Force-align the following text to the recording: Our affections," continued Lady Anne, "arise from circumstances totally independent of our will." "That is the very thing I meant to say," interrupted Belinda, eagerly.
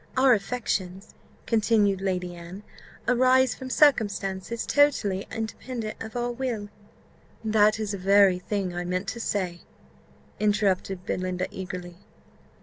Our 0.17 0.33
affections," 0.33 1.13
continued 1.45 2.01
Lady 2.01 2.33
Anne, 2.33 2.63
"arise 3.07 3.53
from 3.53 3.69
circumstances 3.69 4.65
totally 4.65 5.27
independent 5.31 6.01
of 6.01 6.15
our 6.15 6.31
will." 6.31 6.69
"That 7.43 7.79
is 7.79 7.91
the 7.91 7.99
very 7.99 8.39
thing 8.39 8.73
I 8.73 8.83
meant 8.83 9.07
to 9.09 9.19
say," 9.19 9.61
interrupted 10.39 11.05
Belinda, 11.05 11.45
eagerly. 11.51 11.97